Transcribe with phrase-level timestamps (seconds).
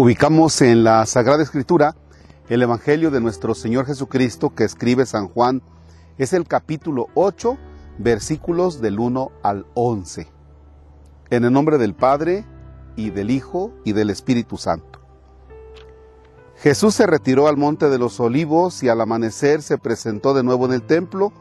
[0.00, 1.96] Ubicamos en la Sagrada Escritura
[2.48, 5.60] el Evangelio de nuestro Señor Jesucristo que escribe San Juan.
[6.18, 7.58] Es el capítulo 8,
[7.98, 10.28] versículos del 1 al 11.
[11.30, 12.44] En el nombre del Padre,
[12.94, 15.00] y del Hijo, y del Espíritu Santo.
[16.58, 20.66] Jesús se retiró al monte de los olivos y al amanecer se presentó de nuevo
[20.66, 21.32] en el templo,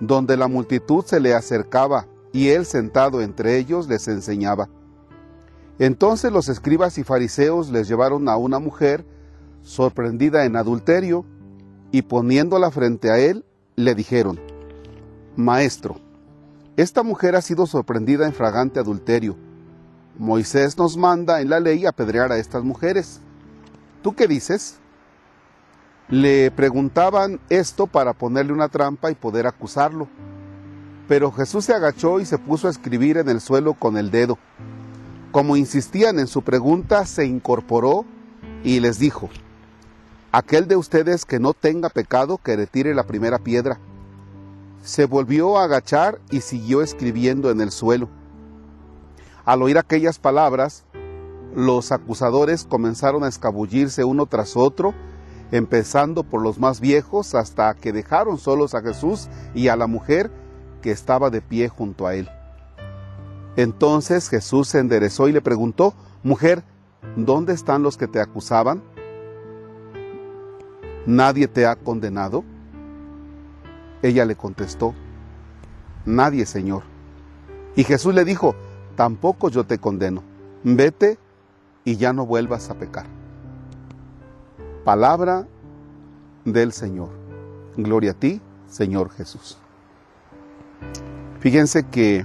[0.00, 4.68] donde la multitud se le acercaba y él sentado entre ellos les enseñaba.
[5.80, 9.06] Entonces los escribas y fariseos les llevaron a una mujer
[9.62, 11.24] sorprendida en adulterio
[11.90, 14.38] y poniéndola frente a él, le dijeron,
[15.36, 15.96] Maestro,
[16.76, 19.38] esta mujer ha sido sorprendida en fragante adulterio.
[20.18, 23.22] Moisés nos manda en la ley apedrear a estas mujeres.
[24.02, 24.78] ¿Tú qué dices?
[26.10, 30.08] Le preguntaban esto para ponerle una trampa y poder acusarlo.
[31.08, 34.36] Pero Jesús se agachó y se puso a escribir en el suelo con el dedo.
[35.32, 38.04] Como insistían en su pregunta, se incorporó
[38.64, 39.30] y les dijo,
[40.32, 43.78] Aquel de ustedes que no tenga pecado, que retire la primera piedra.
[44.82, 48.08] Se volvió a agachar y siguió escribiendo en el suelo.
[49.44, 50.84] Al oír aquellas palabras,
[51.54, 54.94] los acusadores comenzaron a escabullirse uno tras otro,
[55.52, 60.30] empezando por los más viejos hasta que dejaron solos a Jesús y a la mujer
[60.82, 62.28] que estaba de pie junto a él.
[63.60, 66.64] Entonces Jesús se enderezó y le preguntó, Mujer,
[67.14, 68.82] ¿dónde están los que te acusaban?
[71.04, 72.42] ¿Nadie te ha condenado?
[74.00, 74.94] Ella le contestó,
[76.06, 76.84] Nadie, Señor.
[77.76, 78.54] Y Jesús le dijo,
[78.96, 80.22] Tampoco yo te condeno.
[80.64, 81.18] Vete
[81.84, 83.04] y ya no vuelvas a pecar.
[84.86, 85.46] Palabra
[86.46, 87.10] del Señor.
[87.76, 89.58] Gloria a ti, Señor Jesús.
[91.40, 92.24] Fíjense que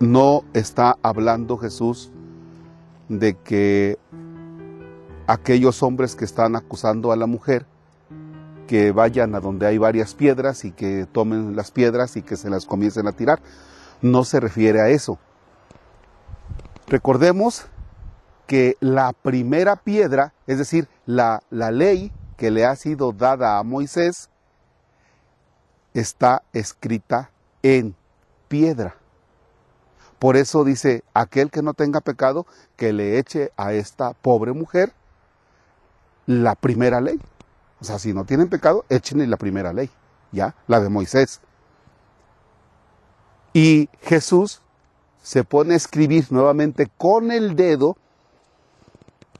[0.00, 2.10] no está hablando Jesús
[3.08, 3.98] de que
[5.26, 7.66] aquellos hombres que están acusando a la mujer
[8.66, 12.48] que vayan a donde hay varias piedras y que tomen las piedras y que se
[12.48, 13.40] las comiencen a tirar.
[14.00, 15.18] No se refiere a eso.
[16.86, 17.66] Recordemos
[18.46, 23.62] que la primera piedra, es decir, la, la ley que le ha sido dada a
[23.64, 24.30] Moisés,
[25.92, 27.30] está escrita
[27.62, 27.94] en
[28.48, 28.99] piedra.
[30.20, 34.92] Por eso dice, aquel que no tenga pecado, que le eche a esta pobre mujer
[36.26, 37.18] la primera ley.
[37.80, 39.88] O sea, si no tienen pecado, échenle la primera ley,
[40.30, 40.54] ¿ya?
[40.66, 41.40] La de Moisés.
[43.54, 44.60] Y Jesús
[45.22, 47.96] se pone a escribir nuevamente con el dedo,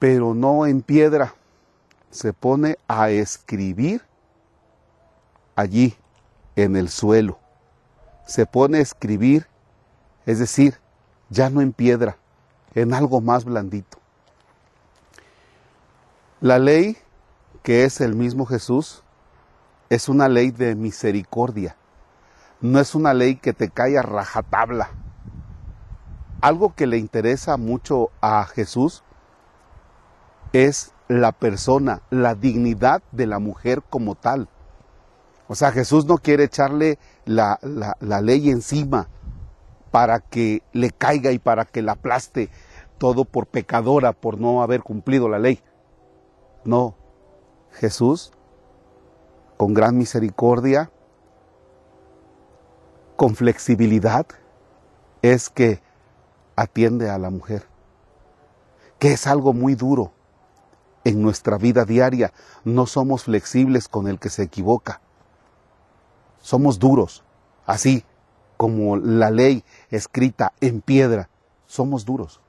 [0.00, 1.36] pero no en piedra.
[2.10, 4.02] Se pone a escribir
[5.54, 5.96] allí,
[6.56, 7.38] en el suelo.
[8.26, 9.46] Se pone a escribir
[10.26, 10.78] es decir,
[11.30, 12.16] ya no en piedra,
[12.74, 13.98] en algo más blandito.
[16.40, 16.96] La ley,
[17.62, 19.02] que es el mismo Jesús,
[19.88, 21.76] es una ley de misericordia,
[22.60, 24.90] no es una ley que te cae a rajatabla.
[26.40, 29.02] Algo que le interesa mucho a Jesús
[30.52, 34.48] es la persona, la dignidad de la mujer como tal.
[35.48, 39.08] O sea, Jesús no quiere echarle la, la, la ley encima,
[39.94, 42.50] para que le caiga y para que la aplaste
[42.98, 45.62] todo por pecadora, por no haber cumplido la ley.
[46.64, 46.96] No,
[47.70, 48.32] Jesús,
[49.56, 50.90] con gran misericordia,
[53.14, 54.26] con flexibilidad,
[55.22, 55.80] es que
[56.56, 57.68] atiende a la mujer,
[58.98, 60.10] que es algo muy duro
[61.04, 62.32] en nuestra vida diaria.
[62.64, 65.00] No somos flexibles con el que se equivoca.
[66.40, 67.22] Somos duros,
[67.64, 68.04] así,
[68.56, 71.28] como la ley escrita en piedra,
[71.66, 72.40] somos duros.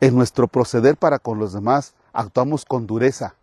[0.00, 3.34] En nuestro proceder para con los demás actuamos con dureza.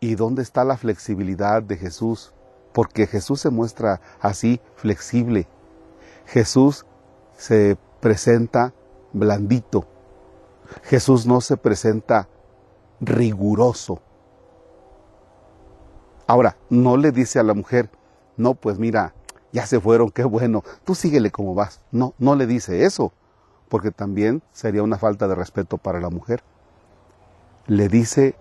[0.00, 2.32] ¿Y dónde está la flexibilidad de Jesús?
[2.72, 5.46] Porque Jesús se muestra así flexible.
[6.26, 6.86] Jesús
[7.36, 8.72] se presenta
[9.12, 9.86] blandito.
[10.84, 12.28] Jesús no se presenta
[13.00, 14.00] riguroso.
[16.26, 17.90] Ahora, no le dice a la mujer,
[18.36, 19.14] no, pues mira,
[19.52, 21.80] ya se fueron, qué bueno, tú síguele como vas.
[21.90, 23.12] No, no le dice eso,
[23.68, 26.42] porque también sería una falta de respeto para la mujer.
[27.66, 28.34] Le dice,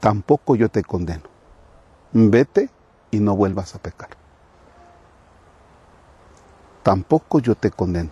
[0.00, 1.24] tampoco yo te condeno,
[2.12, 2.70] vete
[3.10, 4.10] y no vuelvas a pecar.
[6.82, 8.10] Tampoco yo te condeno,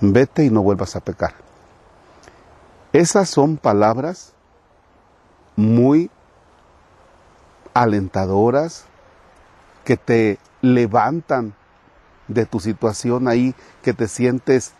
[0.00, 1.34] vete y no vuelvas a pecar.
[2.92, 4.32] Esas son palabras
[5.56, 6.10] muy
[7.74, 8.84] alentadoras
[9.84, 11.54] que te levantan
[12.26, 14.72] de tu situación ahí que te sientes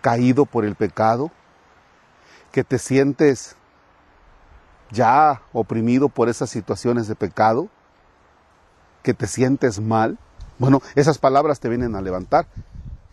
[0.00, 1.30] caído por el pecado,
[2.52, 3.56] que te sientes
[4.90, 7.68] ya oprimido por esas situaciones de pecado,
[9.02, 10.18] que te sientes mal.
[10.58, 12.46] Bueno, esas palabras te vienen a levantar.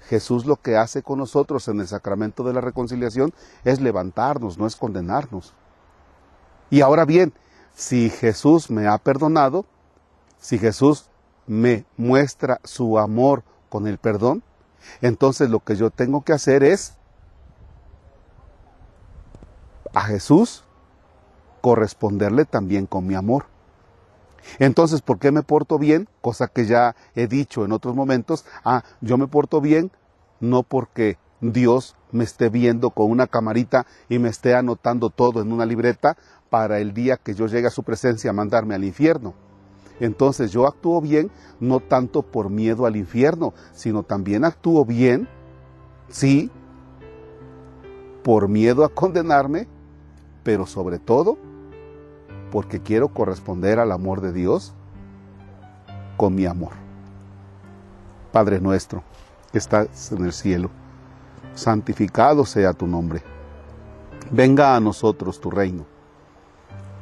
[0.09, 3.33] Jesús lo que hace con nosotros en el sacramento de la reconciliación
[3.63, 5.53] es levantarnos, no es condenarnos.
[6.69, 7.33] Y ahora bien,
[7.81, 9.65] si Jesús me ha perdonado,
[10.37, 11.09] si Jesús
[11.47, 14.43] me muestra su amor con el perdón,
[15.01, 16.93] entonces lo que yo tengo que hacer es
[19.95, 20.63] a Jesús
[21.61, 23.45] corresponderle también con mi amor.
[24.59, 26.07] Entonces, ¿por qué me porto bien?
[26.21, 28.45] Cosa que ya he dicho en otros momentos.
[28.63, 29.91] Ah, yo me porto bien
[30.39, 35.51] no porque Dios me esté viendo con una camarita y me esté anotando todo en
[35.51, 36.15] una libreta
[36.51, 39.33] para el día que yo llegue a su presencia a mandarme al infierno.
[40.01, 41.31] Entonces yo actúo bien
[41.61, 45.29] no tanto por miedo al infierno, sino también actúo bien,
[46.09, 46.51] sí,
[48.21, 49.65] por miedo a condenarme,
[50.43, 51.37] pero sobre todo
[52.51, 54.73] porque quiero corresponder al amor de Dios
[56.17, 56.73] con mi amor.
[58.33, 59.03] Padre nuestro,
[59.53, 60.69] que estás en el cielo,
[61.55, 63.23] santificado sea tu nombre.
[64.31, 66.00] Venga a nosotros tu reino.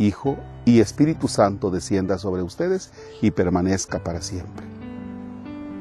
[0.00, 4.64] Hijo y Espíritu Santo descienda sobre ustedes y permanezca para siempre.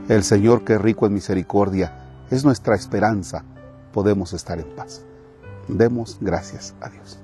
[0.10, 3.46] El Señor que rico en misericordia es nuestra esperanza.
[3.94, 5.04] Podemos estar en paz.
[5.70, 7.18] Demos gracias a Dios.